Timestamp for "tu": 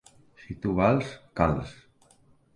0.63-0.73